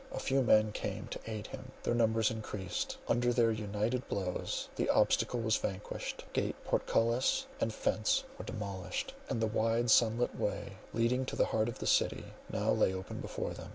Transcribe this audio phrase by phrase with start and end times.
[0.11, 4.89] A few men came to aid him; their numbers increased; under their united blows the
[4.89, 10.77] obstacle was vanquished, gate, portcullis, and fence were demolished; and the wide sun lit way,
[10.91, 13.69] leading to the heart of the city, now lay open before them.